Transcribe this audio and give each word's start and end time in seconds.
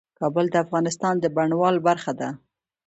کابل 0.19 0.45
د 0.51 0.55
افغانستان 0.65 1.13
د 1.19 1.25
بڼوالۍ 1.35 1.79
برخه 1.87 2.11
ده. 2.19 2.29